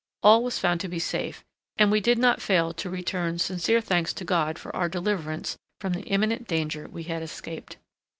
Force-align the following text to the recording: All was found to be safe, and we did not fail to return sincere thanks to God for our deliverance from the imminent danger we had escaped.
All 0.23 0.43
was 0.43 0.57
found 0.57 0.81
to 0.81 0.87
be 0.87 0.97
safe, 0.97 1.43
and 1.77 1.91
we 1.91 1.99
did 2.01 2.17
not 2.17 2.41
fail 2.41 2.73
to 2.73 2.89
return 2.89 3.37
sincere 3.37 3.79
thanks 3.81 4.13
to 4.13 4.25
God 4.25 4.57
for 4.57 4.75
our 4.75 4.89
deliverance 4.89 5.57
from 5.79 5.93
the 5.93 6.05
imminent 6.07 6.47
danger 6.47 6.87
we 6.87 7.03
had 7.03 7.21
escaped. 7.21 7.77